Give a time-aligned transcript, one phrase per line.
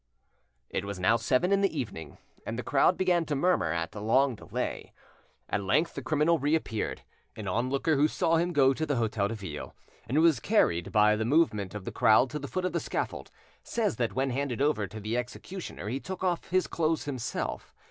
[0.71, 4.01] It was now seven in the evening, and the crowd began to murmur at the
[4.01, 4.93] long delay.
[5.47, 7.03] At length the criminal reappeared.
[7.35, 9.75] An onlooker who saw him go to the Hotel de Ville,
[10.07, 12.79] and who was carried by the movement of the crowd to the foot of the
[12.79, 13.29] scaffold,
[13.61, 17.75] says that when handed over to the executioner he took off his clothes himself.